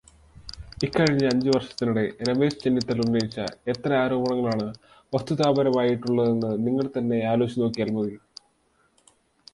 [0.83, 3.37] ഇക്കഴിഞ്ഞ അഞ്ച് വർഷത്തിനിടെ രമേശ് ചെന്നിത്തല ഉന്നയിച്ച
[3.67, 4.67] എത്ര ആരോപണങ്ങളാണ്
[5.13, 8.15] വസ്തുതാപരമായിട്ടുള്ളതെന്ന് നിങ്ങൾ തന്നെ ആലോചിച്ചു നോക്കിയാൽ മതി.